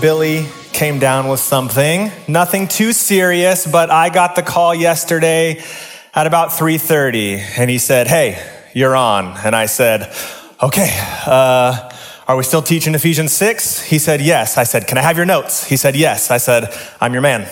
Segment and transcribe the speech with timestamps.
[0.00, 2.12] Billy came down with something.
[2.28, 5.62] Nothing too serious, but I got the call yesterday
[6.14, 8.38] at about 3:30 and he said, "Hey,
[8.74, 10.08] you're on." And I said,
[10.62, 10.90] "Okay,
[11.26, 11.90] uh,
[12.28, 15.26] are we still teaching Ephesians 6?" He said, "Yes." I said, "Can I have your
[15.26, 17.46] notes?" He said, "Yes." I said, "I'm your man."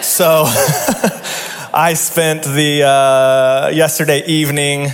[0.00, 0.44] so
[1.74, 4.92] I spent the uh, yesterday evening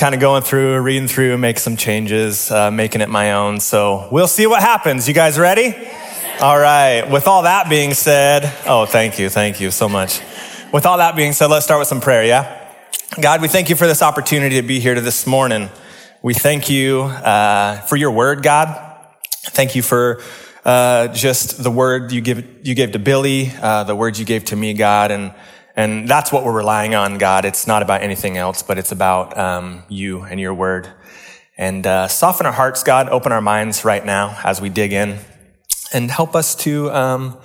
[0.00, 3.60] kind of going through, reading through, make some changes, uh, making it my own.
[3.60, 5.06] So we'll see what happens.
[5.06, 5.76] You guys ready?
[6.40, 7.02] All right.
[7.02, 9.28] With all that being said, oh, thank you.
[9.28, 10.22] Thank you so much.
[10.72, 12.72] With all that being said, let's start with some prayer, yeah?
[13.20, 15.68] God, we thank you for this opportunity to be here to this morning.
[16.22, 18.96] We thank you uh, for your word, God.
[19.48, 20.22] Thank you for
[20.64, 24.46] uh, just the word you give you gave to Billy, uh, the words you gave
[24.46, 25.34] to me, God, and
[25.76, 27.44] and that's what we're relying on, God.
[27.44, 30.88] It's not about anything else, but it's about um, you and your word.
[31.56, 33.08] And uh, soften our hearts, God.
[33.08, 35.18] Open our minds right now as we dig in,
[35.92, 37.38] and help us to um,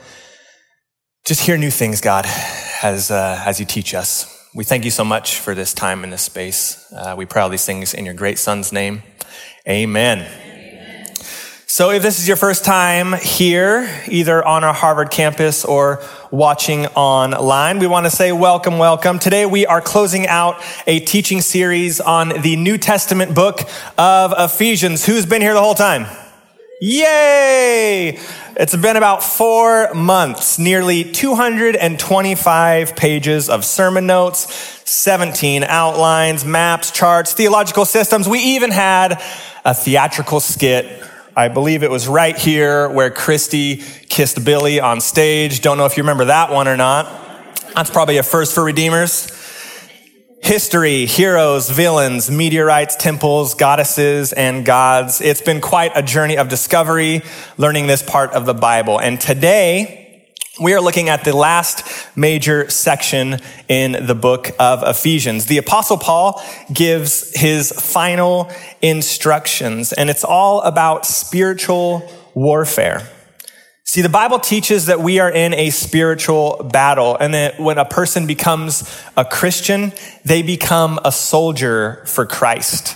[1.25, 2.25] just hear new things, God,
[2.81, 4.31] as uh, as you teach us.
[4.55, 6.85] We thank you so much for this time in this space.
[6.93, 9.03] Uh, we pray all these things in your great Son's name.
[9.67, 10.44] Amen.
[11.75, 16.85] So if this is your first time here, either on our Harvard campus or watching
[16.85, 19.19] online, we want to say welcome, welcome.
[19.19, 23.59] Today we are closing out a teaching series on the New Testament book
[23.97, 25.05] of Ephesians.
[25.05, 26.05] Who's been here the whole time?
[26.79, 28.19] Yay!
[28.55, 34.49] It's been about four months, nearly 225 pages of sermon notes,
[34.89, 38.29] 17 outlines, maps, charts, theological systems.
[38.29, 39.21] We even had
[39.65, 41.01] a theatrical skit
[41.37, 45.59] I believe it was right here where Christy kissed Billy on stage.
[45.59, 47.07] Don't know if you remember that one or not.
[47.75, 49.29] That's probably a first for Redeemers.
[50.41, 55.19] History, heroes, villains, meteorites, temples, goddesses, and gods.
[55.19, 57.21] It's been quite a journey of discovery,
[57.57, 58.97] learning this part of the Bible.
[58.97, 60.04] And today,
[60.59, 61.83] we are looking at the last
[62.15, 65.47] major section in the book of Ephesians.
[65.47, 68.49] The apostle Paul gives his final
[68.81, 73.09] instructions and it's all about spiritual warfare.
[73.83, 77.85] See, the Bible teaches that we are in a spiritual battle and that when a
[77.85, 79.91] person becomes a Christian,
[80.23, 82.95] they become a soldier for Christ.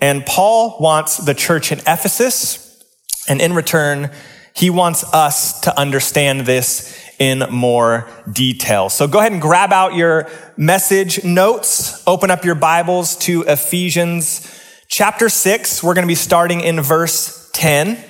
[0.00, 2.84] And Paul wants the church in Ephesus
[3.28, 4.10] and in return,
[4.56, 8.88] he wants us to understand this in more detail.
[8.88, 14.50] So go ahead and grab out your message notes, open up your Bibles to Ephesians
[14.88, 15.82] chapter 6.
[15.82, 18.02] We're going to be starting in verse 10.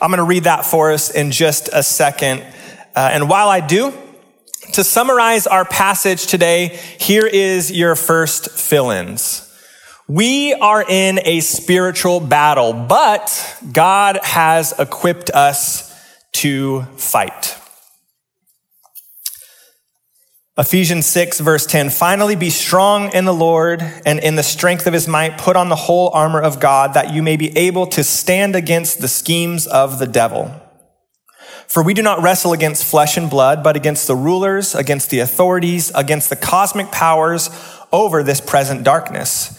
[0.00, 2.42] I'm going to read that for us in just a second.
[2.94, 3.94] Uh, and while I do,
[4.74, 9.51] to summarize our passage today, here is your first fill ins.
[10.08, 15.94] We are in a spiritual battle, but God has equipped us
[16.32, 17.56] to fight.
[20.58, 24.92] Ephesians 6 verse 10, finally be strong in the Lord and in the strength of
[24.92, 28.02] his might, put on the whole armor of God that you may be able to
[28.02, 30.52] stand against the schemes of the devil.
[31.68, 35.20] For we do not wrestle against flesh and blood, but against the rulers, against the
[35.20, 37.48] authorities, against the cosmic powers
[37.92, 39.58] over this present darkness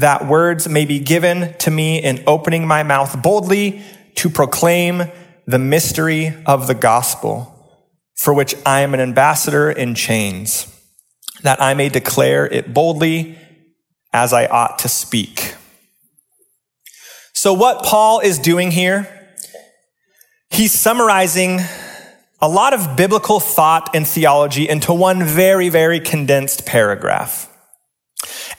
[0.00, 3.82] that words may be given to me in opening my mouth boldly
[4.16, 5.04] to proclaim
[5.46, 7.54] the mystery of the gospel,
[8.16, 10.66] for which I am an ambassador in chains,
[11.42, 13.38] that I may declare it boldly
[14.12, 15.54] as I ought to speak.
[17.32, 19.08] So what Paul is doing here,
[20.50, 21.60] he's summarizing
[22.40, 27.49] a lot of biblical thought and theology into one very, very condensed paragraph.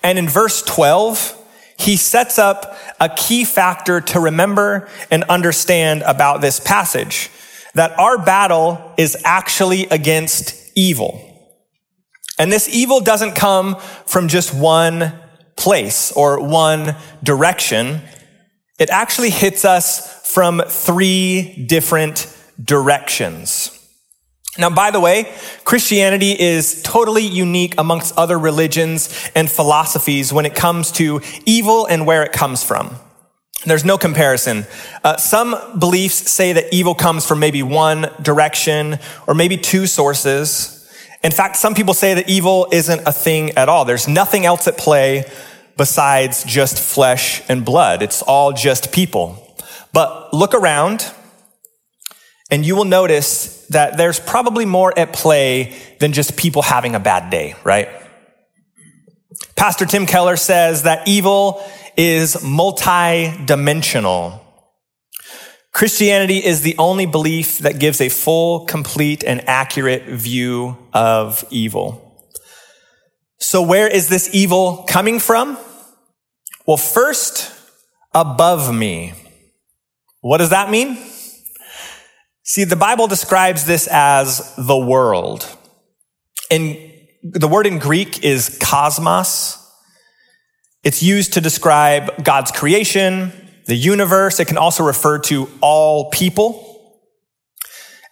[0.04, 1.38] And in verse 12,
[1.78, 7.30] he sets up a key factor to remember and understand about this passage
[7.74, 11.28] that our battle is actually against evil.
[12.38, 13.76] And this evil doesn't come
[14.06, 15.14] from just one
[15.56, 18.02] place or one direction.
[18.80, 23.78] It actually hits us from three different directions.
[24.58, 25.34] Now, by the way,
[25.64, 32.06] Christianity is totally unique amongst other religions and philosophies when it comes to evil and
[32.06, 32.98] where it comes from.
[33.66, 34.66] There's no comparison.
[35.04, 40.78] Uh, some beliefs say that evil comes from maybe one direction or maybe two sources.
[41.24, 43.86] In fact, some people say that evil isn't a thing at all.
[43.86, 45.32] There's nothing else at play
[45.78, 48.02] besides just flesh and blood.
[48.02, 49.56] It's all just people.
[49.94, 51.10] But look around
[52.52, 57.00] and you will notice that there's probably more at play than just people having a
[57.00, 57.88] bad day, right?
[59.56, 61.64] Pastor Tim Keller says that evil
[61.96, 64.46] is multi-dimensional.
[65.74, 72.28] Christianity is the only belief that gives a full, complete, and accurate view of evil.
[73.40, 75.58] So where is this evil coming from?
[76.68, 77.54] Well, first,
[78.14, 79.14] above me.
[80.20, 80.98] What does that mean?
[82.52, 85.48] See, the Bible describes this as the world.
[86.52, 86.78] And
[87.24, 89.58] the word in Greek is cosmos.
[90.84, 93.32] It's used to describe God's creation,
[93.68, 94.42] the universe.
[94.42, 97.00] It can also refer to all people.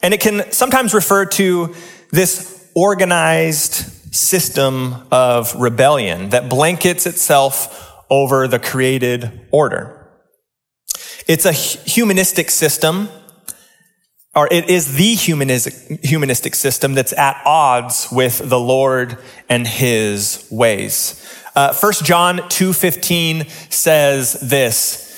[0.02, 1.76] And it can sometimes refer to
[2.12, 10.10] this organized system of rebellion that blankets itself over the created order.
[11.28, 13.10] It's a humanistic system,
[14.36, 19.18] or it is the humanistic, humanistic system that's at odds with the Lord
[19.48, 21.26] and his ways.
[21.56, 25.10] Uh, 1 John 2.15 says this,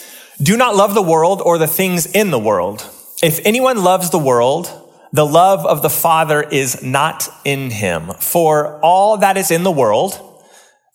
[0.41, 2.89] do not love the world or the things in the world.
[3.21, 4.71] If anyone loves the world,
[5.13, 8.07] the love of the Father is not in him.
[8.19, 10.19] For all that is in the world,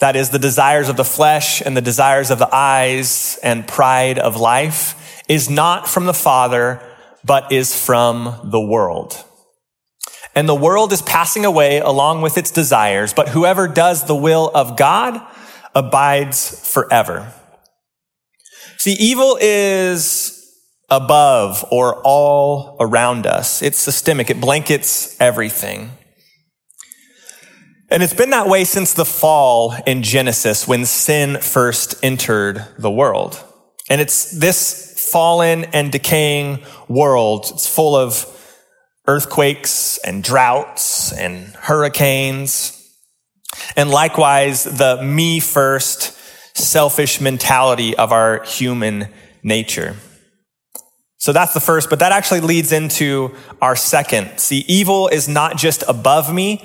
[0.00, 4.18] that is the desires of the flesh and the desires of the eyes and pride
[4.18, 6.82] of life, is not from the Father,
[7.26, 9.24] but is from the world.
[10.34, 14.50] And the world is passing away along with its desires, but whoever does the will
[14.54, 15.20] of God
[15.74, 17.32] abides forever.
[18.78, 20.32] See, evil is
[20.88, 23.62] above or all around us.
[23.62, 24.30] It's systemic.
[24.30, 25.90] It blankets everything.
[27.90, 32.90] And it's been that way since the fall in Genesis when sin first entered the
[32.90, 33.42] world.
[33.88, 37.46] And it's this fallen and decaying world.
[37.50, 38.26] It's full of
[39.06, 42.72] earthquakes and droughts and hurricanes.
[43.76, 46.12] And likewise, the me first
[46.56, 49.08] selfish mentality of our human
[49.42, 49.96] nature.
[51.18, 54.38] So that's the first, but that actually leads into our second.
[54.38, 56.64] See, evil is not just above me,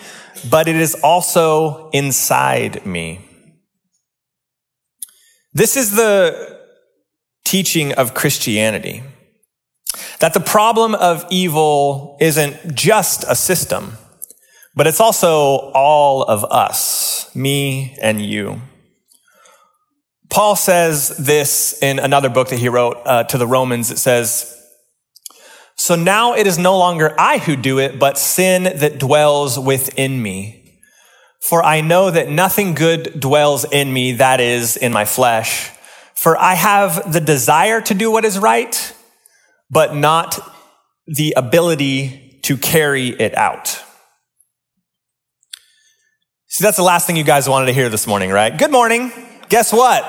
[0.50, 3.22] but it is also inside me.
[5.54, 6.61] This is the
[7.52, 9.04] teaching of Christianity.
[10.22, 13.98] That the problem of evil isn't just a system,
[14.74, 18.62] but it's also all of us, me and you.
[20.30, 23.92] Paul says this in another book that he wrote uh, to the Romans.
[23.92, 24.56] It says,
[25.76, 30.22] So now it is no longer I who do it, but sin that dwells within
[30.24, 30.80] me.
[31.42, 35.70] For I know that nothing good dwells in me, that is, in my flesh.
[36.22, 38.96] For I have the desire to do what is right,
[39.72, 40.40] but not
[41.08, 43.84] the ability to carry it out.
[46.46, 48.56] See, that's the last thing you guys wanted to hear this morning, right?
[48.56, 49.12] Good morning.
[49.50, 50.04] Guess what?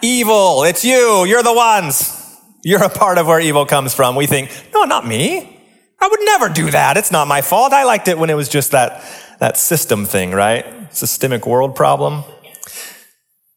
[0.00, 0.64] evil.
[0.64, 1.26] It's you.
[1.26, 2.40] You're the ones.
[2.62, 4.16] You're a part of where evil comes from.
[4.16, 5.60] We think, no, not me.
[6.00, 6.96] I would never do that.
[6.96, 7.74] It's not my fault.
[7.74, 9.04] I liked it when it was just that,
[9.40, 10.64] that system thing, right?
[10.94, 12.24] Systemic world problem.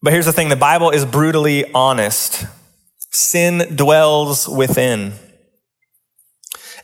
[0.02, 0.50] But here's the thing.
[0.50, 2.46] The Bible is brutally honest.
[3.12, 5.14] Sin dwells within.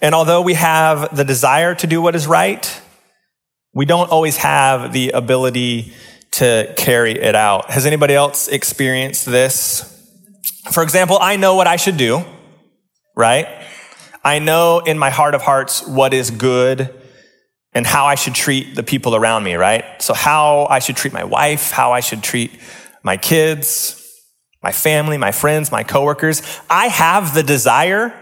[0.02, 2.82] And although we have the desire to do what is right,
[3.74, 5.94] we don't always have the ability
[6.32, 7.70] to carry it out.
[7.70, 9.90] Has anybody else experienced this?
[10.72, 12.26] For example, I know what I should do,
[13.16, 13.48] right?
[14.24, 16.94] I know in my heart of hearts what is good
[17.74, 19.86] and how I should treat the people around me, right?
[20.02, 22.52] So how I should treat my wife, how I should treat
[23.04, 24.00] my kids,
[24.62, 26.42] my family, my friends, my coworkers.
[26.70, 28.14] I have the desire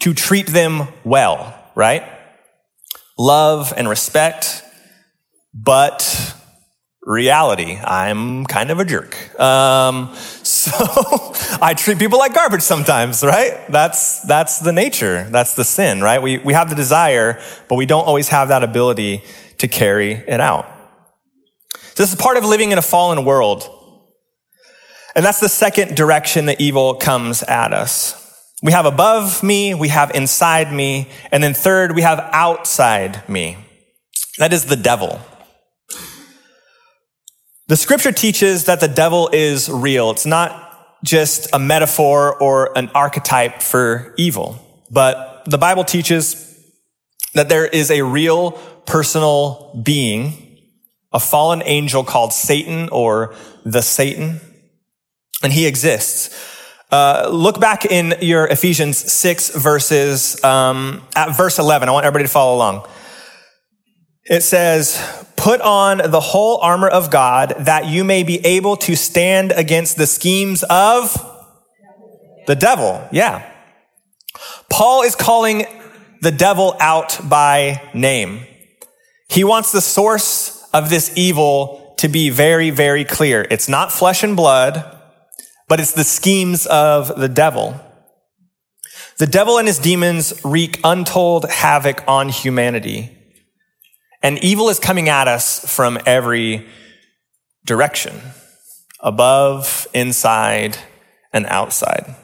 [0.00, 2.02] to treat them well, right?
[3.16, 4.62] Love and respect,
[5.54, 6.34] but
[7.06, 7.76] reality.
[7.76, 9.38] I'm kind of a jerk.
[9.38, 10.72] Um, so
[11.60, 13.60] I treat people like garbage sometimes, right?
[13.68, 15.28] That's, that's the nature.
[15.30, 16.20] That's the sin, right?
[16.20, 19.22] We, we have the desire, but we don't always have that ability
[19.58, 20.66] to carry it out.
[21.72, 23.70] So this is part of living in a fallen world.
[25.16, 28.20] And that's the second direction that evil comes at us.
[28.62, 33.58] We have above me, we have inside me, and then third, we have outside me.
[34.38, 35.20] That is the devil.
[37.68, 40.10] The scripture teaches that the devil is real.
[40.10, 44.58] It's not just a metaphor or an archetype for evil,
[44.90, 46.58] but the Bible teaches
[47.34, 48.52] that there is a real
[48.86, 50.58] personal being,
[51.12, 54.40] a fallen angel called Satan or the Satan,
[55.44, 56.30] and he exists.
[56.90, 61.88] Uh, look back in your Ephesians 6 verses, um, at verse 11.
[61.88, 62.86] I want everybody to follow along.
[64.24, 64.98] It says,
[65.36, 69.96] put on the whole armor of God that you may be able to stand against
[69.96, 71.14] the schemes of
[72.46, 73.06] the devil.
[73.12, 73.50] Yeah.
[74.70, 75.66] Paul is calling
[76.22, 78.46] the devil out by name.
[79.28, 83.46] He wants the source of this evil to be very, very clear.
[83.50, 85.00] It's not flesh and blood,
[85.68, 87.80] but it's the schemes of the devil.
[89.18, 93.16] The devil and his demons wreak untold havoc on humanity.
[94.22, 96.66] And evil is coming at us from every
[97.64, 98.20] direction
[99.00, 100.78] above, inside,
[101.32, 102.16] and outside.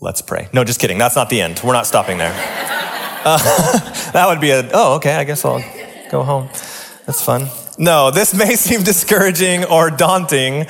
[0.00, 0.48] Let's pray.
[0.52, 0.98] No, just kidding.
[0.98, 1.60] That's not the end.
[1.64, 2.64] We're not stopping there.
[3.24, 3.36] Uh,
[4.12, 5.62] that would be a, oh, okay, I guess I'll
[6.08, 6.48] go home.
[7.04, 7.48] That's fun.
[7.78, 10.66] No, this may seem discouraging or daunting.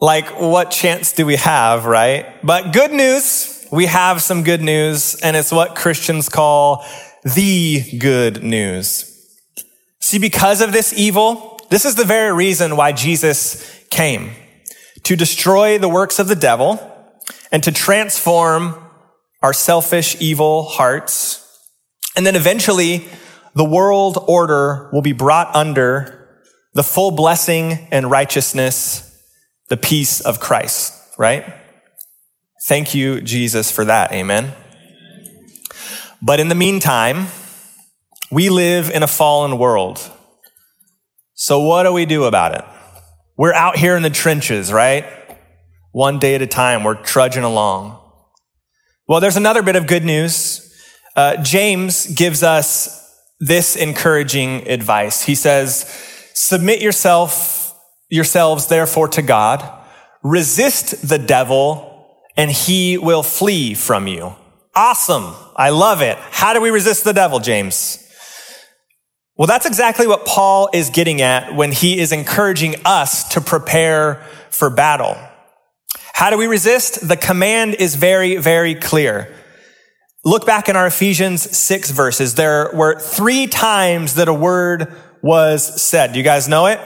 [0.00, 2.34] Like, what chance do we have, right?
[2.42, 6.86] But good news, we have some good news, and it's what Christians call
[7.22, 9.06] the good news.
[10.00, 14.30] See, because of this evil, this is the very reason why Jesus came
[15.02, 16.80] to destroy the works of the devil
[17.52, 18.74] and to transform
[19.42, 21.46] our selfish, evil hearts.
[22.16, 23.06] And then eventually
[23.54, 26.28] the world order will be brought under
[26.74, 29.06] the full blessing and righteousness,
[29.68, 31.54] the peace of Christ, right?
[32.66, 34.12] Thank you, Jesus, for that.
[34.12, 34.52] Amen.
[36.22, 37.28] But in the meantime,
[38.30, 40.10] we live in a fallen world.
[41.34, 42.64] So what do we do about it?
[43.36, 45.06] We're out here in the trenches, right?
[45.92, 47.98] One day at a time, we're trudging along.
[49.08, 50.66] Well, there's another bit of good news.
[51.16, 52.99] Uh, James gives us
[53.40, 55.22] this encouraging advice.
[55.22, 55.86] He says,
[56.34, 57.74] submit yourself,
[58.10, 59.68] yourselves therefore to God,
[60.22, 62.06] resist the devil,
[62.36, 64.34] and he will flee from you.
[64.74, 65.34] Awesome.
[65.56, 66.16] I love it.
[66.30, 68.06] How do we resist the devil, James?
[69.36, 74.22] Well, that's exactly what Paul is getting at when he is encouraging us to prepare
[74.50, 75.16] for battle.
[76.12, 77.08] How do we resist?
[77.08, 79.34] The command is very, very clear.
[80.22, 82.34] Look back in our Ephesians 6 verses.
[82.34, 86.12] There were three times that a word was said.
[86.12, 86.78] Do you guys know it?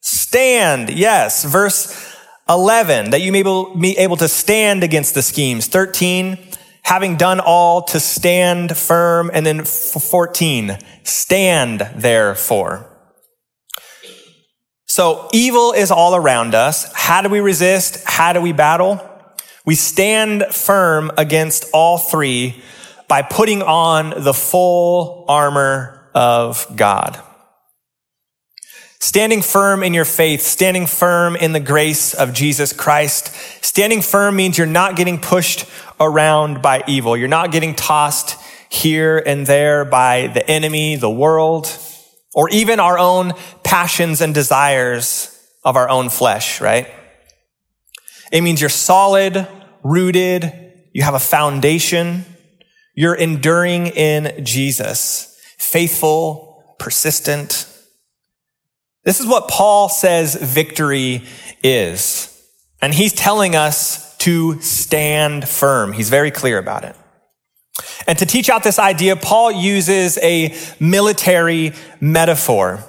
[0.00, 0.90] Stand.
[0.90, 1.44] Yes.
[1.44, 2.16] Verse
[2.48, 5.66] 11, that you may be able to stand against the schemes.
[5.66, 6.38] 13,
[6.84, 9.28] having done all to stand firm.
[9.34, 12.92] And then 14, stand therefore.
[14.86, 16.92] So evil is all around us.
[16.94, 18.04] How do we resist?
[18.06, 19.00] How do we battle?
[19.66, 22.62] We stand firm against all three
[23.08, 27.20] by putting on the full armor of God.
[29.00, 33.34] Standing firm in your faith, standing firm in the grace of Jesus Christ.
[33.64, 35.66] Standing firm means you're not getting pushed
[36.00, 37.16] around by evil.
[37.16, 41.76] You're not getting tossed here and there by the enemy, the world,
[42.34, 43.32] or even our own
[43.64, 45.32] passions and desires
[45.64, 46.88] of our own flesh, right?
[48.32, 49.46] It means you're solid,
[49.86, 50.52] rooted,
[50.92, 52.24] you have a foundation,
[52.94, 57.66] you're enduring in Jesus, faithful, persistent,
[59.06, 61.22] this is what Paul says victory
[61.62, 62.32] is.
[62.82, 65.92] And he's telling us to stand firm.
[65.92, 66.96] He's very clear about it.
[68.08, 72.80] And to teach out this idea, Paul uses a military metaphor.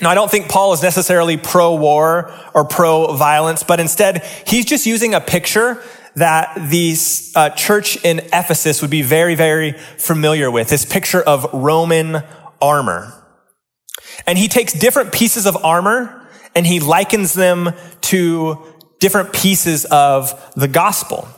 [0.00, 5.14] Now, I don't think Paul is necessarily pro-war or pro-violence, but instead, he's just using
[5.14, 5.82] a picture
[6.16, 6.96] that the
[7.34, 10.68] uh, church in Ephesus would be very, very familiar with.
[10.68, 12.22] This picture of Roman
[12.60, 13.14] armor.
[14.26, 17.70] And he takes different pieces of armor and he likens them
[18.02, 18.58] to
[18.98, 21.28] different pieces of the gospel.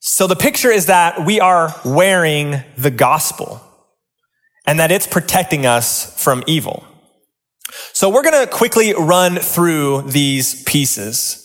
[0.00, 3.60] So the picture is that we are wearing the gospel
[4.66, 6.86] and that it's protecting us from evil.
[7.92, 11.41] So we're going to quickly run through these pieces.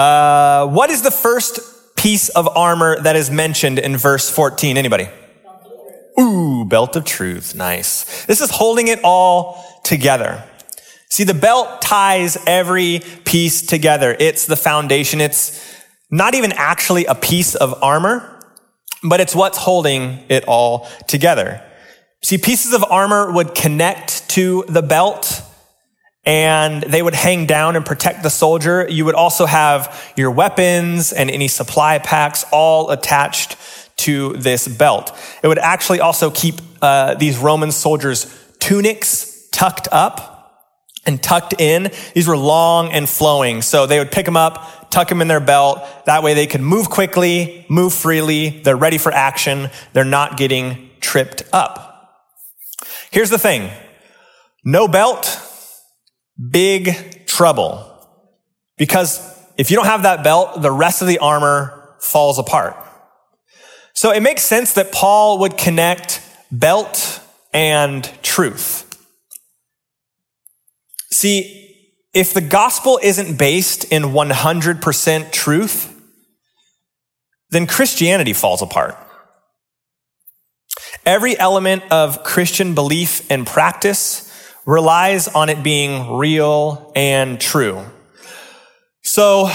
[0.00, 1.60] Uh, what is the first
[1.94, 4.78] piece of armor that is mentioned in verse 14?
[4.78, 5.10] Anybody?
[6.18, 7.54] Ooh, belt of truth.
[7.54, 8.24] Nice.
[8.24, 10.42] This is holding it all together.
[11.10, 14.16] See, the belt ties every piece together.
[14.18, 15.20] It's the foundation.
[15.20, 15.60] It's
[16.10, 18.42] not even actually a piece of armor,
[19.04, 21.62] but it's what's holding it all together.
[22.24, 25.42] See, pieces of armor would connect to the belt
[26.24, 28.86] and they would hang down and protect the soldier.
[28.88, 33.56] You would also have your weapons and any supply packs all attached
[33.98, 35.16] to this belt.
[35.42, 38.26] It would actually also keep uh, these Roman soldiers'
[38.58, 40.40] tunics tucked up
[41.06, 41.90] and tucked in.
[42.14, 43.62] These were long and flowing.
[43.62, 45.86] So they would pick them up, tuck them in their belt.
[46.06, 48.60] That way they could move quickly, move freely.
[48.62, 49.70] They're ready for action.
[49.92, 51.86] They're not getting tripped up.
[53.10, 53.70] Here's the thing.
[54.64, 55.26] No belt,
[56.48, 57.86] big trouble.
[58.76, 59.20] Because
[59.56, 62.76] if you don't have that belt, the rest of the armor falls apart.
[63.92, 67.20] So it makes sense that Paul would connect belt
[67.52, 68.86] and truth.
[71.10, 71.76] See,
[72.14, 75.94] if the gospel isn't based in 100% truth,
[77.50, 78.96] then Christianity falls apart.
[81.04, 84.29] Every element of Christian belief and practice
[84.70, 87.84] relies on it being real and true.
[89.02, 89.50] So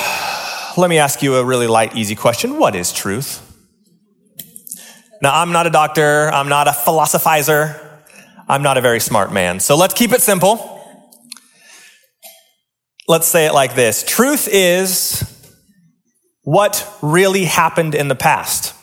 [0.75, 2.59] let me ask you a really light, easy question.
[2.59, 3.41] What is truth?
[5.21, 6.27] Now, I'm not a doctor.
[6.27, 7.81] I'm not a philosophizer.
[8.49, 9.61] I'm not a very smart man.
[9.61, 10.59] So let's keep it simple.
[13.07, 14.03] Let's say it like this.
[14.03, 15.23] Truth is
[16.41, 18.75] what really happened in the past.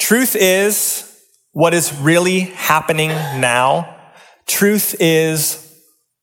[0.00, 1.04] Truth is
[1.52, 3.94] what is really happening now
[4.48, 5.64] Truth is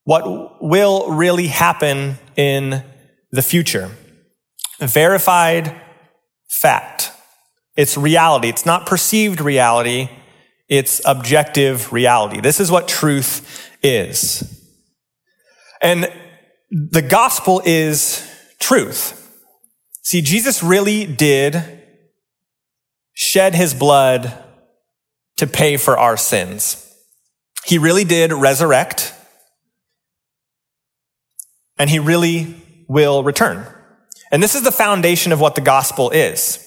[0.03, 2.83] what will really happen in
[3.31, 3.91] the future.
[4.79, 5.79] Verified
[6.49, 7.11] fact.
[7.75, 8.49] It's reality.
[8.49, 10.09] It's not perceived reality.
[10.67, 12.41] It's objective reality.
[12.41, 14.51] This is what truth is.
[15.81, 16.11] And
[16.71, 18.27] the gospel is
[18.59, 19.21] truth.
[20.01, 21.83] See, Jesus really did
[23.13, 24.33] shed his blood
[25.37, 26.84] to pay for our sins.
[27.65, 29.13] He really did resurrect,
[31.77, 32.55] and he really
[32.87, 33.65] will return.
[34.31, 36.59] And this is the foundation of what the gospel is,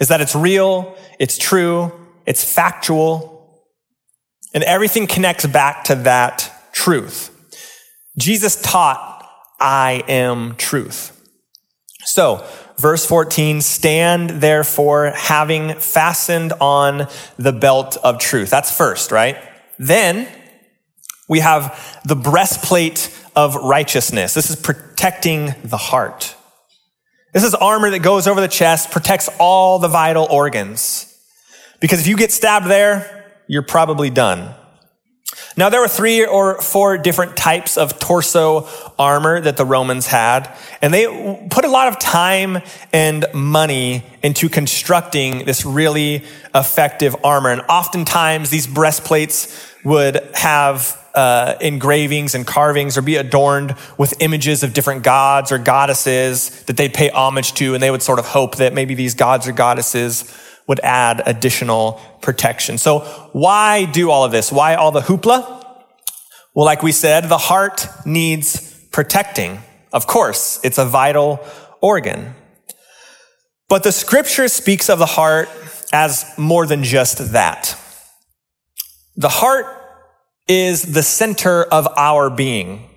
[0.00, 1.92] is that it's real, it's true,
[2.24, 3.64] it's factual,
[4.54, 7.36] and everything connects back to that truth.
[8.18, 9.28] Jesus taught,
[9.60, 11.16] I am truth.
[12.04, 12.46] So,
[12.78, 18.48] verse 14, stand therefore having fastened on the belt of truth.
[18.48, 19.36] That's first, right?
[19.80, 20.28] Then
[21.26, 24.34] we have the breastplate of righteousness.
[24.34, 26.36] This is protecting the heart.
[27.32, 31.06] This is armor that goes over the chest, protects all the vital organs.
[31.80, 34.54] Because if you get stabbed there, you're probably done.
[35.56, 40.54] Now, there were three or four different types of torso armor that the Romans had,
[40.82, 41.06] and they
[41.50, 42.58] put a lot of time
[42.92, 47.50] and money into constructing this really effective armor.
[47.50, 54.62] And oftentimes, these breastplates would have uh, engravings and carvings or be adorned with images
[54.62, 58.26] of different gods or goddesses that they'd pay homage to, and they would sort of
[58.26, 60.32] hope that maybe these gods or goddesses
[60.66, 62.78] would add additional protection.
[62.78, 63.00] So
[63.32, 64.52] why do all of this?
[64.52, 65.64] Why all the hoopla?
[66.54, 69.60] Well, like we said, the heart needs protecting.
[69.92, 71.44] Of course, it's a vital
[71.80, 72.34] organ.
[73.68, 75.48] But the scripture speaks of the heart
[75.92, 77.76] as more than just that.
[79.16, 79.66] The heart
[80.48, 82.88] is the center of our being.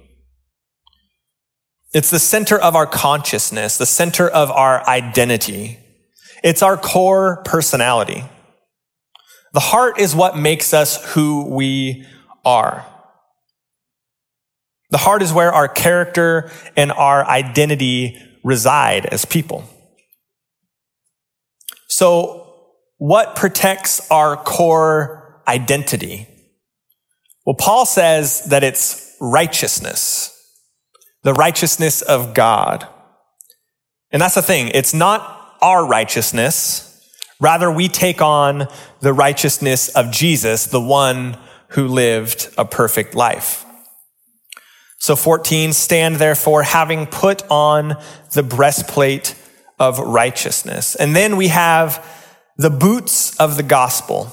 [1.93, 5.77] It's the center of our consciousness, the center of our identity.
[6.43, 8.23] It's our core personality.
[9.53, 12.07] The heart is what makes us who we
[12.43, 12.85] are.
[14.89, 19.63] The heart is where our character and our identity reside as people.
[21.87, 22.39] So,
[22.97, 26.27] what protects our core identity?
[27.45, 30.29] Well, Paul says that it's righteousness,
[31.23, 32.87] the righteousness of God.
[34.11, 34.69] And that's the thing.
[34.73, 36.89] It's not our righteousness.
[37.39, 38.67] Rather, we take on
[39.01, 41.37] the righteousness of Jesus, the one
[41.69, 43.65] who lived a perfect life.
[44.99, 47.97] So 14, stand therefore having put on
[48.31, 49.35] the breastplate
[49.79, 50.95] of righteousness.
[50.95, 52.05] And then we have
[52.57, 54.31] the boots of the gospel.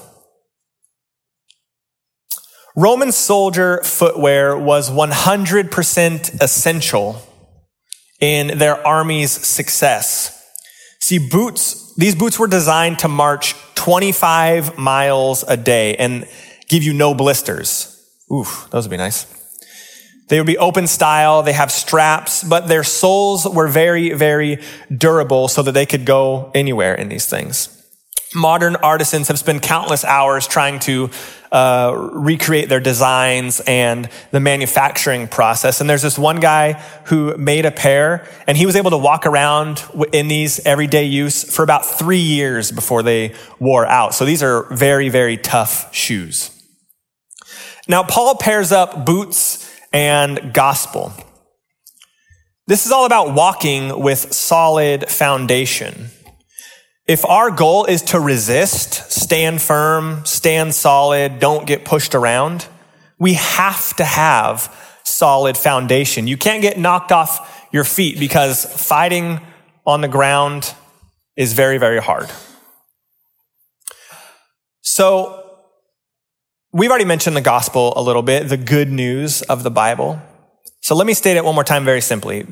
[2.75, 7.21] Roman soldier footwear was 100% essential
[8.19, 10.37] in their army's success.
[10.99, 16.27] See, boots these boots were designed to march 25 miles a day and
[16.67, 17.87] give you no blisters.
[18.31, 19.25] Oof, those would be nice.
[20.29, 21.43] They would be open style.
[21.43, 24.59] They have straps, but their soles were very, very
[24.95, 27.77] durable so that they could go anywhere in these things.
[28.33, 31.09] Modern artisans have spent countless hours trying to
[31.51, 35.81] uh, recreate their designs and the manufacturing process.
[35.81, 36.73] And there's this one guy
[37.05, 39.83] who made a pair, and he was able to walk around
[40.13, 44.13] in these everyday use for about three years before they wore out.
[44.13, 46.57] So these are very, very tough shoes.
[47.87, 51.13] Now, Paul pairs up boots and gospel.
[52.67, 56.11] This is all about walking with solid foundation.
[57.07, 62.67] If our goal is to resist, stand firm, stand solid, don't get pushed around,
[63.19, 66.27] we have to have solid foundation.
[66.27, 69.39] You can't get knocked off your feet because fighting
[69.85, 70.73] on the ground
[71.35, 72.29] is very, very hard.
[74.81, 75.41] So,
[76.73, 80.21] we've already mentioned the gospel a little bit, the good news of the Bible.
[80.81, 82.45] So let me state it one more time very simply.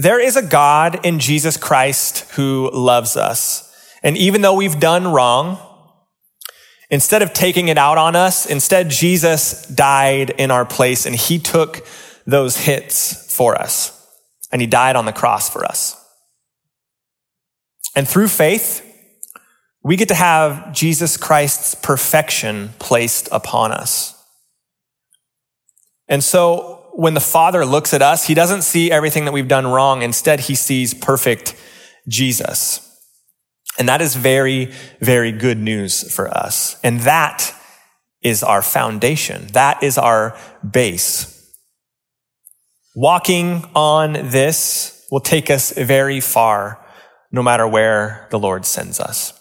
[0.00, 3.64] There is a God in Jesus Christ who loves us.
[4.00, 5.58] And even though we've done wrong,
[6.88, 11.40] instead of taking it out on us, instead Jesus died in our place and he
[11.40, 11.84] took
[12.26, 13.92] those hits for us.
[14.52, 16.00] And he died on the cross for us.
[17.96, 18.84] And through faith,
[19.82, 24.14] we get to have Jesus Christ's perfection placed upon us.
[26.06, 29.68] And so when the Father looks at us, he doesn't see everything that we've done
[29.68, 30.02] wrong.
[30.02, 31.54] Instead, he sees perfect
[32.08, 32.80] Jesus.
[33.78, 36.76] And that is very, very good news for us.
[36.82, 37.54] And that
[38.20, 39.46] is our foundation.
[39.52, 40.36] That is our
[40.68, 41.54] base.
[42.96, 46.84] Walking on this will take us very far,
[47.30, 49.38] no matter where the Lord sends us.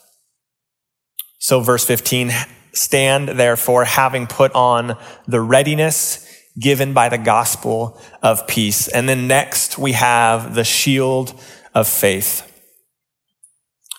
[1.40, 2.30] So verse 15,
[2.74, 6.24] stand therefore having put on the readiness
[6.60, 8.88] given by the gospel of peace.
[8.88, 11.40] And then next we have the shield
[11.74, 12.44] of faith.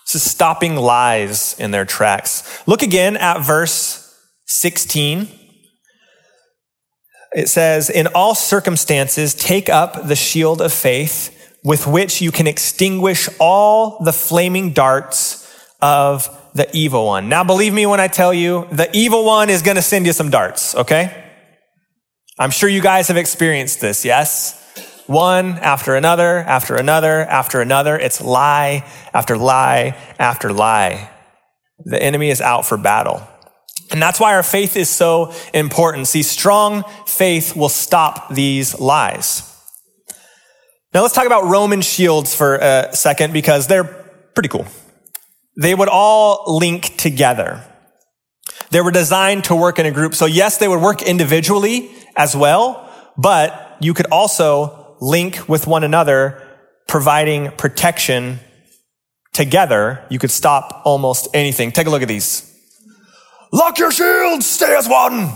[0.07, 2.63] This is stopping lies in their tracks.
[2.67, 5.29] Look again at verse 16.
[7.37, 12.47] It says, in all circumstances, take up the shield of faith with which you can
[12.47, 15.45] extinguish all the flaming darts
[15.83, 17.29] of the evil one.
[17.29, 20.15] Now, believe me when I tell you, the evil one is going to send you
[20.15, 21.28] some darts, okay?
[22.39, 24.55] I'm sure you guys have experienced this, yes?
[25.07, 27.99] One after another, after another, after another.
[27.99, 31.11] It's lie after lie after lie.
[31.85, 33.27] The enemy is out for battle.
[33.91, 36.07] And that's why our faith is so important.
[36.07, 39.43] See, strong faith will stop these lies.
[40.95, 43.85] Now let's talk about Roman shields for a second because they're
[44.35, 44.67] pretty cool.
[45.57, 47.65] They would all link together.
[48.71, 50.15] They were designed to work in a group.
[50.15, 55.85] So yes, they would work individually, as well, but you could also link with one
[55.85, 56.43] another,
[56.89, 58.41] providing protection
[59.33, 60.05] together.
[60.11, 61.71] You could stop almost anything.
[61.71, 62.45] Take a look at these.
[63.53, 65.31] Lock your shields, stay as one.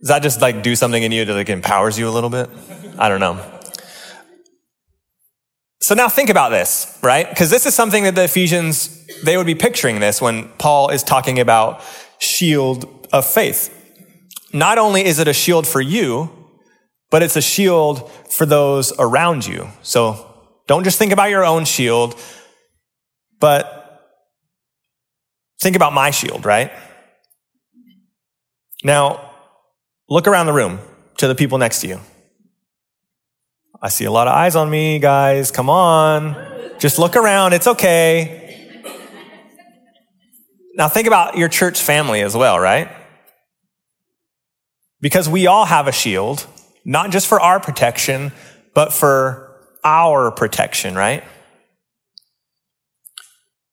[0.00, 2.50] Does that just like do something in you that like empowers you a little bit?
[2.98, 3.40] I don't know.
[5.80, 7.28] So now think about this, right?
[7.28, 11.02] Because this is something that the Ephesians, they would be picturing this when Paul is
[11.02, 11.82] talking about
[12.18, 13.73] shield of faith
[14.54, 16.30] not only is it a shield for you,
[17.10, 19.68] but it's a shield for those around you.
[19.82, 20.32] So
[20.66, 22.18] don't just think about your own shield,
[23.40, 24.00] but
[25.60, 26.70] think about my shield, right?
[28.84, 29.32] Now,
[30.08, 30.78] look around the room
[31.18, 32.00] to the people next to you.
[33.82, 35.50] I see a lot of eyes on me, guys.
[35.50, 36.36] Come on.
[36.78, 37.54] Just look around.
[37.54, 38.40] It's okay.
[40.74, 42.88] Now, think about your church family as well, right?
[45.04, 46.46] Because we all have a shield,
[46.82, 48.32] not just for our protection,
[48.72, 51.22] but for our protection, right?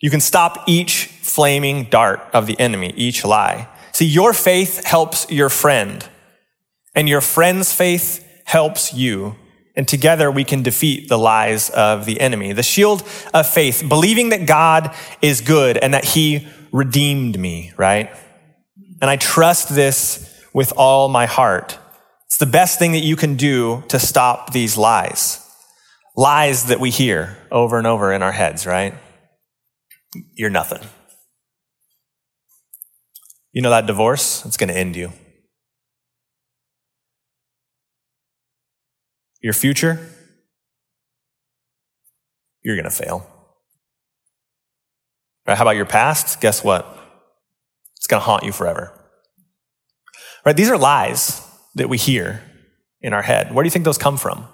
[0.02, 3.70] You can stop each flaming dart of the enemy, each lie.
[3.94, 6.06] See, your faith helps your friend,
[6.96, 9.38] and your friend's faith helps you.
[9.74, 12.52] And together we can defeat the lies of the enemy.
[12.52, 18.14] The shield of faith, believing that God is good and that he redeemed me, right?
[19.02, 21.78] And I trust this with all my heart.
[22.28, 25.40] It's the best thing that you can do to stop these lies.
[26.16, 28.94] Lies that we hear over and over in our heads, right?
[30.34, 30.88] You're nothing.
[33.54, 34.46] You know that divorce?
[34.46, 35.12] It's going to end you.
[39.42, 40.00] Your future?
[42.62, 43.28] You're going to fail.
[45.48, 45.58] Right?
[45.58, 46.40] How about your past?
[46.40, 46.86] Guess what?
[47.98, 49.01] It's going to haunt you forever.
[50.46, 50.56] Right?
[50.56, 52.42] These are lies that we hear
[53.02, 53.54] in our head.
[53.54, 54.48] Where do you think those come from?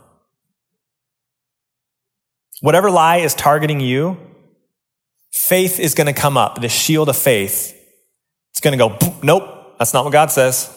[2.61, 4.17] Whatever lie is targeting you,
[5.31, 7.73] faith is going to come up, the shield of faith.
[8.51, 10.73] It's going to go, nope, that's not what God says.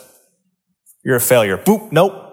[1.02, 1.56] You're a failure.
[1.56, 2.26] Boop, nope.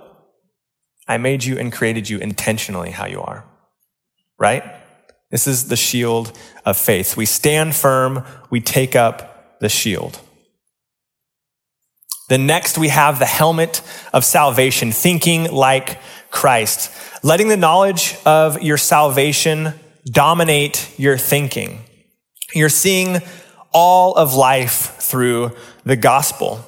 [1.07, 3.45] I made you and created you intentionally how you are.
[4.37, 4.63] Right?
[5.31, 7.15] This is the shield of faith.
[7.15, 10.19] We stand firm, we take up the shield.
[12.29, 13.81] Then next we have the helmet
[14.13, 16.91] of salvation, thinking like Christ,
[17.23, 19.73] letting the knowledge of your salvation
[20.05, 21.83] dominate your thinking.
[22.53, 23.19] You're seeing
[23.73, 25.51] all of life through
[25.83, 26.65] the gospel.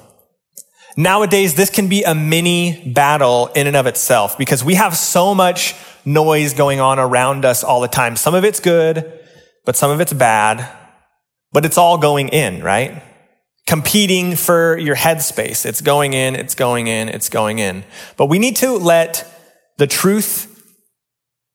[0.96, 5.34] Nowadays, this can be a mini battle in and of itself because we have so
[5.34, 8.16] much noise going on around us all the time.
[8.16, 9.10] Some of it's good,
[9.64, 10.68] but some of it's bad,
[11.52, 13.02] but it's all going in, right?
[13.70, 15.64] Competing for your headspace.
[15.64, 17.84] It's going in, it's going in, it's going in.
[18.16, 19.24] But we need to let
[19.78, 20.48] the truth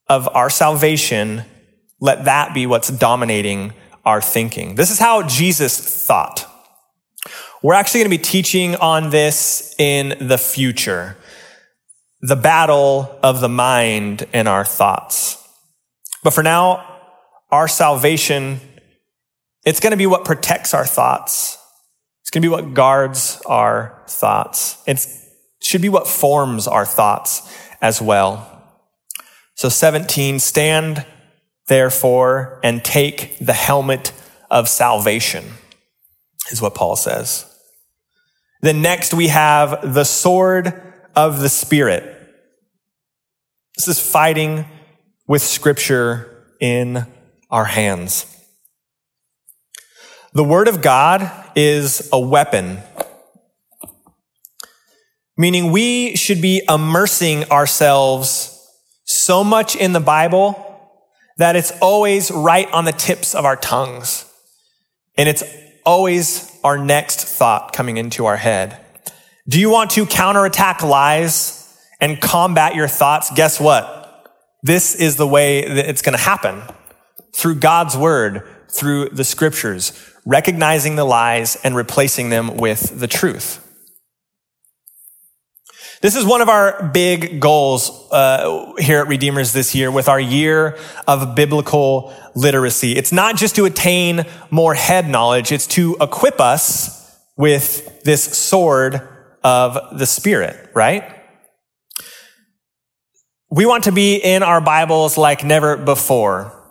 [0.08, 1.44] of our salvation,
[2.00, 3.74] let that be what's dominating
[4.06, 4.76] our thinking.
[4.76, 6.50] This is how Jesus thought.
[7.62, 11.18] We're actually going to be teaching on this in the future.
[12.22, 15.46] The battle of the mind and our thoughts.
[16.24, 16.82] But for now,
[17.52, 18.62] our salvation,
[19.66, 21.58] it's going to be what protects our thoughts.
[22.36, 24.84] Going to be what guards our thoughts.
[24.86, 25.08] It
[25.62, 27.50] should be what forms our thoughts
[27.82, 28.62] as well.
[29.54, 31.06] So 17, stand
[31.68, 34.12] therefore and take the helmet
[34.52, 35.46] of salvation
[36.52, 37.46] is what Paul says.
[38.62, 40.74] Then next we have the sword
[41.16, 42.04] of the Spirit.
[43.78, 44.66] This is fighting
[45.26, 47.08] with scripture in
[47.50, 48.26] our hands.
[50.36, 52.80] The word of God is a weapon,
[55.38, 58.52] meaning we should be immersing ourselves
[59.06, 60.62] so much in the Bible
[61.38, 64.30] that it's always right on the tips of our tongues.
[65.18, 65.42] And it's
[65.86, 68.78] always our next thought coming into our head.
[69.48, 73.32] Do you want to counterattack lies and combat your thoughts?
[73.34, 74.30] Guess what?
[74.64, 76.62] This is the way that it's going to happen
[77.34, 79.94] through God's word, through the scriptures,
[80.26, 83.62] recognizing the lies and replacing them with the truth.
[86.02, 90.20] This is one of our big goals uh, here at Redeemers this year with our
[90.20, 92.96] year of biblical literacy.
[92.96, 99.08] It's not just to attain more head knowledge, it's to equip us with this sword
[99.44, 101.12] of the Spirit, right?
[103.50, 106.65] We want to be in our Bibles like never before.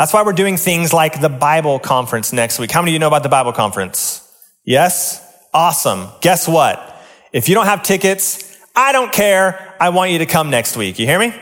[0.00, 2.70] That's why we're doing things like the Bible conference next week.
[2.70, 4.26] How many of you know about the Bible conference?
[4.64, 5.22] Yes?
[5.52, 6.08] Awesome.
[6.22, 7.04] Guess what?
[7.34, 9.76] If you don't have tickets, I don't care.
[9.78, 10.98] I want you to come next week.
[10.98, 11.34] You hear me?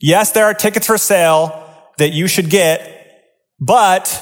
[0.00, 1.62] Yes, there are tickets for sale
[1.98, 4.18] that you should get, but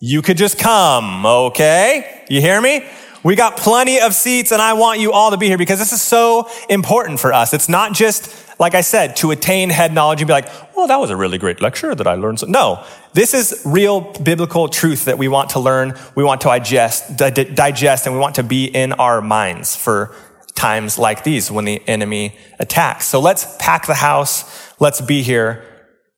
[0.00, 2.24] you could just come, okay?
[2.28, 2.84] You hear me?
[3.24, 5.92] We got plenty of seats and I want you all to be here because this
[5.92, 7.52] is so important for us.
[7.52, 11.00] It's not just, like I said, to attain head knowledge and be like, well, that
[11.00, 12.46] was a really great lecture that I learned.
[12.48, 15.98] No, this is real biblical truth that we want to learn.
[16.14, 20.14] We want to digest, digest and we want to be in our minds for
[20.54, 23.06] times like these when the enemy attacks.
[23.06, 24.44] So let's pack the house.
[24.80, 25.64] Let's be here.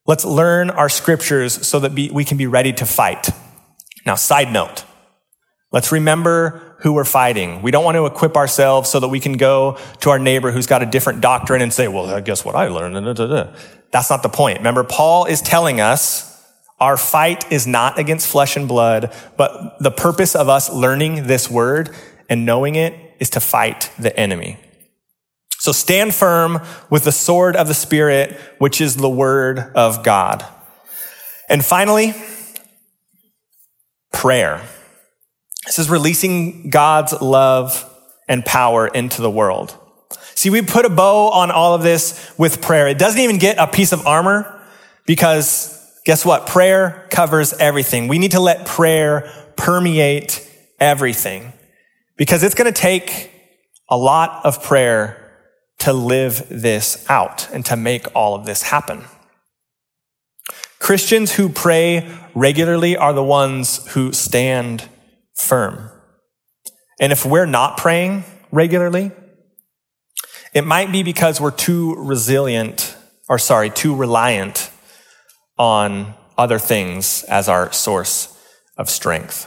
[0.07, 3.31] Let's learn our scriptures so that we can be ready to fight.
[4.05, 4.85] Now, side note.
[5.73, 7.63] Let's remember who we're fighting.
[7.63, 10.67] We don't want to equip ourselves so that we can go to our neighbor who's
[10.67, 13.55] got a different doctrine and say, well, guess what I learned?
[13.91, 14.59] That's not the point.
[14.59, 16.27] Remember, Paul is telling us
[16.79, 21.51] our fight is not against flesh and blood, but the purpose of us learning this
[21.51, 21.95] word
[22.29, 24.57] and knowing it is to fight the enemy.
[25.59, 30.47] So stand firm with the sword of the Spirit, which is the word of God.
[31.51, 32.15] And finally,
[34.11, 34.63] prayer.
[35.67, 37.87] This is releasing God's love
[38.29, 39.77] and power into the world.
[40.35, 42.89] See, we put a bow on all of this with prayer.
[42.89, 44.61] It doesn't even get a piece of armor
[45.05, 46.47] because guess what?
[46.47, 48.09] Prayer covers everything.
[48.09, 51.53] We need to let prayer permeate everything
[52.17, 53.31] because it's going to take
[53.89, 55.17] a lot of prayer
[55.81, 59.05] to live this out and to make all of this happen.
[60.79, 64.89] Christians who pray regularly are the ones who stand
[65.41, 65.91] firm.
[67.01, 69.11] And if we're not praying regularly,
[70.53, 72.97] it might be because we're too resilient,
[73.29, 74.71] or sorry, too reliant
[75.59, 78.37] on other things as our source
[78.77, 79.47] of strength.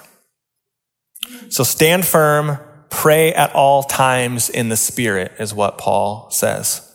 [1.49, 2.57] So stand firm,
[2.89, 6.89] pray at all times in the Spirit, is what Paul says.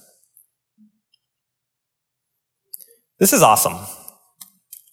[3.18, 3.78] This is awesome.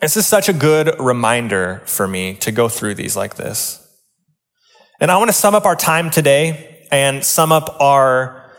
[0.02, 3.85] This is such a good reminder for me to go through these like this.
[4.98, 8.50] And I want to sum up our time today and sum up our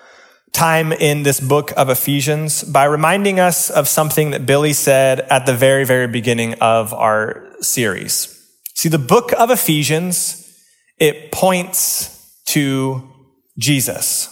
[0.53, 5.47] time in this book of Ephesians by reminding us of something that Billy said at
[5.47, 8.33] the very, very beginning of our series.
[8.75, 10.55] See, the book of Ephesians,
[10.99, 13.11] it points to
[13.59, 14.29] Jesus.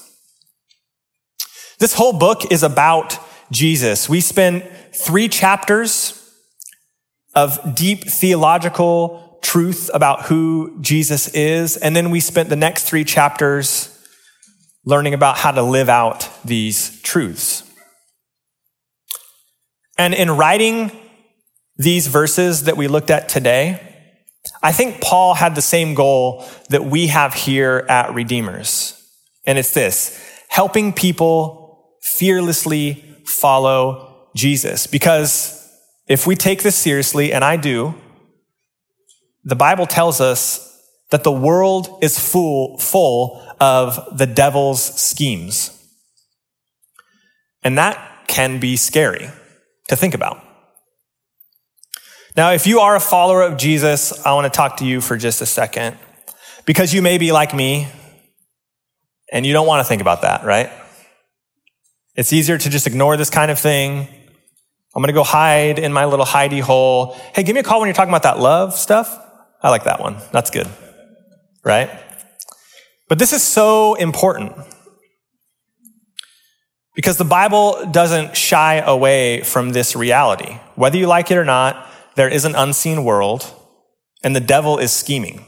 [1.79, 3.19] This whole book is about
[3.51, 4.11] Jesus.
[4.11, 6.21] We spend three chapters
[7.35, 11.77] of deep theological truth about who Jesus is.
[11.77, 13.91] And then we spent the next three chapters
[14.85, 17.63] learning about how to live out these truths.
[19.97, 20.91] And in writing
[21.77, 23.81] these verses that we looked at today,
[24.63, 29.01] I think Paul had the same goal that we have here at Redeemers.
[29.47, 34.87] And it's this helping people fearlessly follow Jesus.
[34.87, 35.61] Because
[36.09, 37.95] if we take this seriously, and I do,
[39.45, 40.71] the Bible tells us
[41.11, 45.71] that the world is full, full of the devil's schemes.
[47.63, 49.29] And that can be scary
[49.89, 50.43] to think about.
[52.37, 55.17] Now, if you are a follower of Jesus, I want to talk to you for
[55.17, 55.97] just a second
[56.67, 57.87] because you may be like me
[59.33, 60.71] and you don't want to think about that, right?
[62.17, 64.09] It's easier to just ignore this kind of thing
[64.95, 67.17] I'm going to go hide in my little hidey hole.
[67.35, 69.21] Hey, give me a call when you're talking about that love stuff.
[69.65, 70.19] I like that one.
[70.31, 70.69] That's good.
[71.65, 71.91] Right?
[73.09, 74.53] But this is so important
[76.95, 80.59] because the Bible doesn't shy away from this reality.
[80.75, 83.51] Whether you like it or not, there is an unseen world
[84.23, 85.47] and the devil is scheming.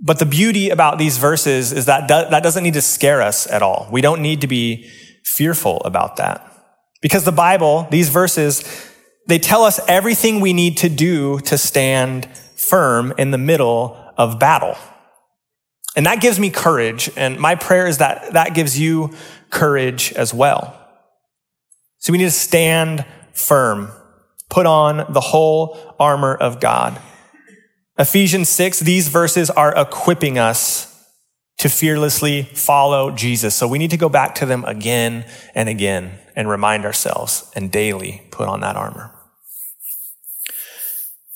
[0.00, 3.62] But the beauty about these verses is that that doesn't need to scare us at
[3.62, 3.88] all.
[3.90, 4.88] We don't need to be
[5.24, 6.44] fearful about that.
[7.02, 8.62] Because the Bible, these verses,
[9.28, 14.38] they tell us everything we need to do to stand firm in the middle of
[14.38, 14.76] battle.
[15.94, 17.10] And that gives me courage.
[17.14, 19.14] And my prayer is that that gives you
[19.50, 20.74] courage as well.
[21.98, 23.90] So we need to stand firm,
[24.48, 26.98] put on the whole armor of God.
[27.98, 30.86] Ephesians 6, these verses are equipping us
[31.58, 33.54] to fearlessly follow Jesus.
[33.54, 37.70] So we need to go back to them again and again and remind ourselves and
[37.70, 39.12] daily put on that armor.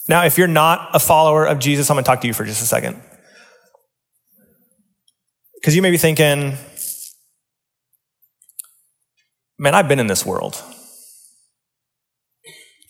[0.08, 2.44] Now, if you're not a follower of Jesus, I'm going to talk to you for
[2.44, 3.00] just a second.
[5.54, 6.56] Because you may be thinking,
[9.58, 10.60] man, I've been in this world.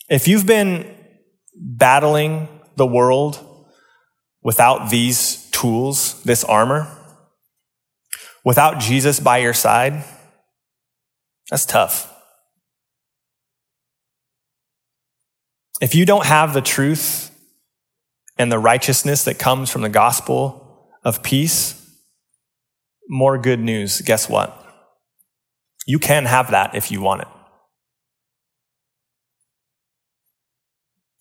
[0.09, 0.95] If you've been
[1.55, 3.67] battling the world
[4.41, 6.87] without these tools, this armor,
[8.43, 10.03] without Jesus by your side,
[11.49, 12.12] that's tough.
[15.81, 17.31] If you don't have the truth
[18.37, 21.79] and the righteousness that comes from the gospel of peace,
[23.09, 24.01] more good news.
[24.01, 24.59] Guess what?
[25.85, 27.27] You can have that if you want it.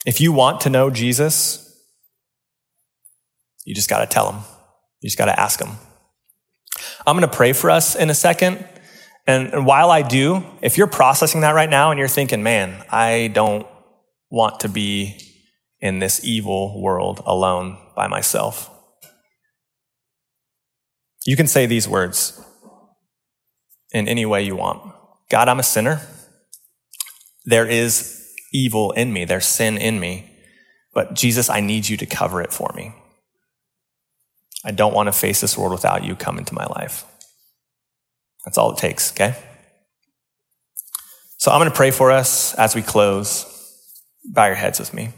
[0.06, 1.68] If you want to know Jesus,
[3.64, 4.42] you just got to tell him.
[5.00, 5.76] You just got to ask him.
[7.06, 8.64] I'm going to pray for us in a second.
[9.26, 12.84] And, and while I do, if you're processing that right now and you're thinking, man,
[12.90, 13.66] I don't
[14.32, 15.18] want to be
[15.78, 18.70] in this evil world alone by myself,
[21.26, 22.42] you can say these words
[23.92, 24.82] in any way you want
[25.28, 26.00] God, I'm a sinner.
[27.44, 30.30] There is evil in me, there's sin in me.
[30.94, 32.94] But Jesus, I need you to cover it for me.
[34.64, 37.04] I don't want to face this world without you come into my life.
[38.44, 39.36] That's all it takes, okay?
[41.38, 43.51] So I'm going to pray for us as we close.
[44.24, 45.10] Bow your heads with me.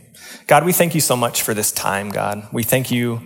[0.46, 2.48] God, we thank you so much for this time, God.
[2.52, 3.20] We thank you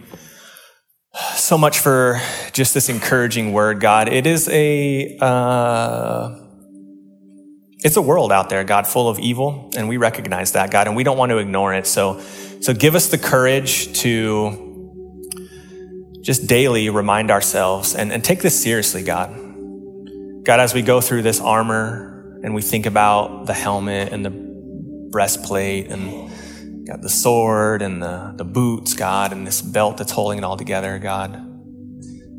[1.34, 2.20] so much for
[2.52, 4.08] just this encouraging word, God.
[4.08, 6.30] It is a, uh,
[7.78, 10.96] it's a world out there, God, full of evil, and we recognize that, God, and
[10.96, 11.86] we don't want to ignore it.
[11.86, 12.20] So,
[12.60, 14.64] so give us the courage to
[16.22, 19.30] just daily remind ourselves and, and take this seriously, God.
[20.44, 24.47] God, as we go through this armor and we think about the helmet and the
[25.10, 30.38] breastplate and got the sword and the, the boots, God, and this belt that's holding
[30.38, 31.44] it all together, God.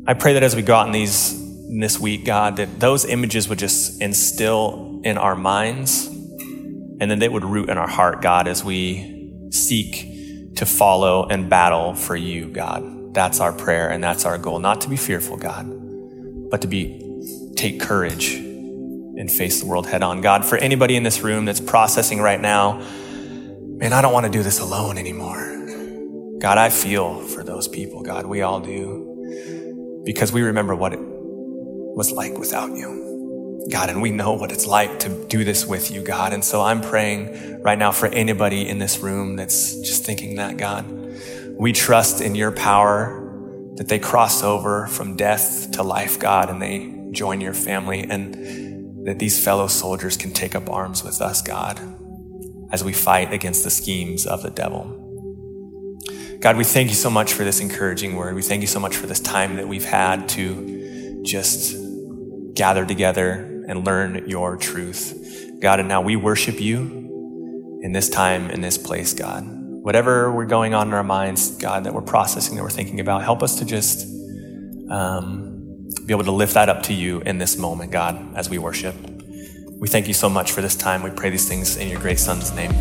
[0.06, 1.32] I pray that as we go out in these
[1.70, 7.20] in this week, God, that those images would just instill in our minds and then
[7.20, 12.16] they would root in our heart, God, as we seek to follow and battle for
[12.16, 13.14] you, God.
[13.14, 14.58] That's our prayer and that's our goal.
[14.58, 15.70] Not to be fearful, God,
[16.50, 18.49] but to be, take courage
[19.20, 20.22] and face the world head on.
[20.22, 24.32] God, for anybody in this room that's processing right now, man, I don't want to
[24.32, 26.38] do this alone anymore.
[26.38, 28.24] God, I feel for those people, God.
[28.24, 30.02] We all do.
[30.04, 33.68] Because we remember what it was like without you.
[33.70, 36.32] God, and we know what it's like to do this with you, God.
[36.32, 40.56] And so I'm praying right now for anybody in this room that's just thinking that,
[40.56, 40.86] God.
[41.58, 43.18] We trust in your power
[43.74, 48.69] that they cross over from death to life, God, and they join your family, and
[49.04, 51.80] that these fellow soldiers can take up arms with us, God,
[52.72, 54.96] as we fight against the schemes of the devil.
[56.40, 58.34] God, we thank you so much for this encouraging word.
[58.34, 61.76] We thank you so much for this time that we've had to just
[62.54, 65.16] gather together and learn your truth.
[65.60, 69.44] God, and now we worship you in this time, in this place, God.
[69.46, 73.22] Whatever we're going on in our minds, God, that we're processing, that we're thinking about,
[73.22, 74.06] help us to just
[74.90, 75.39] um,
[76.10, 78.96] be able to lift that up to you in this moment, God, as we worship.
[79.78, 81.04] We thank you so much for this time.
[81.04, 82.72] We pray these things in your great Son's name.